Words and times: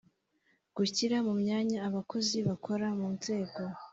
Gushyira 0.75 1.17
mu 1.27 1.33
myanya 1.41 1.77
abakozi 1.87 2.37
bakora 2.47 2.87
mu 2.97 3.07
nzego 3.15 3.61